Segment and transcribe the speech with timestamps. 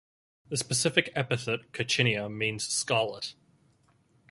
[0.49, 3.35] The specific epithet ("coccinea") means "scarlet".